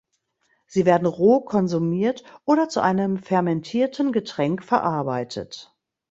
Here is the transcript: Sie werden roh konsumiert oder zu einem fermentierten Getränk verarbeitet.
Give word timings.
Sie 0.65 0.87
werden 0.87 1.05
roh 1.05 1.41
konsumiert 1.41 2.23
oder 2.43 2.67
zu 2.69 2.79
einem 2.81 3.17
fermentierten 3.17 4.11
Getränk 4.11 4.63
verarbeitet. 4.63 5.75